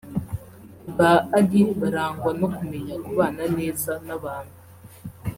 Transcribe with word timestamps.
Ba 0.97 1.11
Aly 1.37 1.61
barangwa 1.79 2.31
no 2.39 2.47
kumenya 2.55 2.95
kubana 3.05 3.43
neza 3.57 3.91
n’abantu 4.05 4.55